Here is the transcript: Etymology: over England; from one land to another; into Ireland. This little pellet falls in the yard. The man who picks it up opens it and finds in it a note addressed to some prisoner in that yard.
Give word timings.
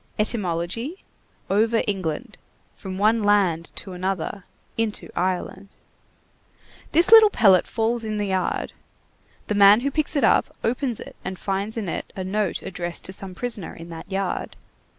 Etymology: 0.17 1.03
over 1.47 1.83
England; 1.85 2.39
from 2.73 2.97
one 2.97 3.21
land 3.21 3.71
to 3.75 3.91
another; 3.93 4.45
into 4.75 5.11
Ireland. 5.15 5.69
This 6.91 7.11
little 7.11 7.29
pellet 7.29 7.67
falls 7.67 8.03
in 8.03 8.17
the 8.17 8.25
yard. 8.25 8.73
The 9.45 9.53
man 9.53 9.81
who 9.81 9.91
picks 9.91 10.15
it 10.15 10.23
up 10.23 10.57
opens 10.63 10.99
it 10.99 11.15
and 11.23 11.37
finds 11.37 11.77
in 11.77 11.87
it 11.87 12.11
a 12.15 12.23
note 12.23 12.63
addressed 12.63 13.05
to 13.05 13.13
some 13.13 13.35
prisoner 13.35 13.75
in 13.75 13.89
that 13.89 14.11
yard. 14.11 14.55